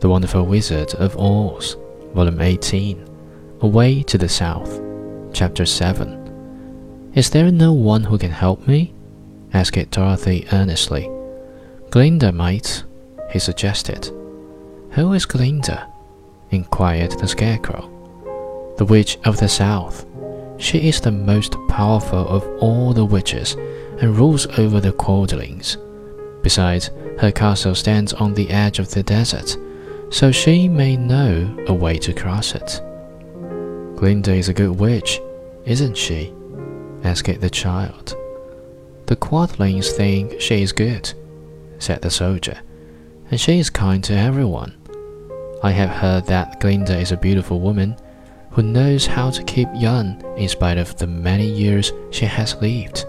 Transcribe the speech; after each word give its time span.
The 0.00 0.08
Wonderful 0.08 0.44
Wizard 0.44 0.94
of 0.94 1.16
Oz, 1.18 1.76
Volume 2.14 2.40
18, 2.40 3.04
Away 3.62 4.04
to 4.04 4.16
the 4.16 4.28
South, 4.28 4.80
Chapter 5.32 5.66
7. 5.66 7.10
Is 7.14 7.30
there 7.30 7.50
no 7.50 7.72
one 7.72 8.04
who 8.04 8.16
can 8.16 8.30
help 8.30 8.64
me? 8.68 8.94
asked 9.52 9.90
Dorothy 9.90 10.46
earnestly. 10.52 11.10
Glinda 11.90 12.30
might, 12.30 12.84
he 13.32 13.40
suggested. 13.40 14.08
Who 14.92 15.14
is 15.14 15.26
Glinda? 15.26 15.92
inquired 16.52 17.18
the 17.18 17.26
Scarecrow. 17.26 17.90
The 18.78 18.84
Witch 18.84 19.18
of 19.24 19.38
the 19.38 19.48
South. 19.48 20.06
She 20.58 20.88
is 20.88 21.00
the 21.00 21.10
most 21.10 21.56
powerful 21.68 22.28
of 22.28 22.46
all 22.60 22.92
the 22.92 23.04
witches 23.04 23.54
and 24.00 24.16
rules 24.16 24.46
over 24.58 24.80
the 24.80 24.92
Quadlings. 24.92 25.76
Besides, 26.44 26.92
her 27.18 27.32
castle 27.32 27.74
stands 27.74 28.12
on 28.12 28.34
the 28.34 28.50
edge 28.50 28.78
of 28.78 28.92
the 28.92 29.02
desert, 29.02 29.56
so 30.10 30.32
she 30.32 30.68
may 30.68 30.96
know 30.96 31.64
a 31.66 31.74
way 31.74 31.98
to 31.98 32.12
cross 32.12 32.54
it. 32.54 32.80
Glinda 33.96 34.32
is 34.32 34.48
a 34.48 34.54
good 34.54 34.78
witch, 34.78 35.20
isn't 35.64 35.96
she? 35.96 36.32
asked 37.04 37.40
the 37.40 37.50
child. 37.50 38.16
The 39.06 39.16
Quadlings 39.16 39.90
think 39.90 40.40
she 40.40 40.62
is 40.62 40.72
good, 40.72 41.12
said 41.78 42.02
the 42.02 42.10
soldier, 42.10 42.58
and 43.30 43.40
she 43.40 43.58
is 43.58 43.70
kind 43.70 44.02
to 44.04 44.14
everyone. 44.14 44.74
I 45.62 45.72
have 45.72 45.90
heard 45.90 46.26
that 46.26 46.60
Glinda 46.60 46.98
is 46.98 47.12
a 47.12 47.16
beautiful 47.16 47.60
woman 47.60 47.96
who 48.50 48.62
knows 48.62 49.06
how 49.06 49.30
to 49.30 49.42
keep 49.44 49.68
young 49.74 50.22
in 50.36 50.48
spite 50.48 50.78
of 50.78 50.96
the 50.96 51.06
many 51.06 51.46
years 51.46 51.92
she 52.10 52.26
has 52.26 52.60
lived. 52.62 53.04